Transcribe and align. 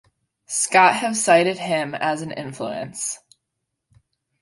Scott 0.47 0.95
have 0.95 1.15
cited 1.15 1.59
him 1.59 1.93
as 1.93 2.23
an 2.23 2.31
influence. 2.31 3.19